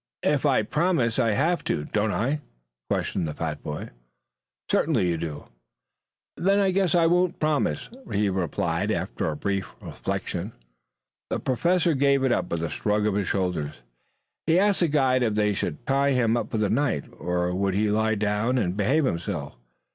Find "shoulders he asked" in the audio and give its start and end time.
13.27-14.79